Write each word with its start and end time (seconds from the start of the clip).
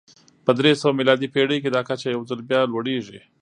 په 0.45 0.51
درې 0.59 0.71
سوه 0.81 0.97
میلادي 0.99 1.27
پېړۍ 1.33 1.57
کې 1.61 1.69
دا 1.71 1.81
کچه 1.89 2.07
یو 2.15 2.21
ځل 2.29 2.39
بیا 2.49 2.61
لوړېږي 2.71 3.19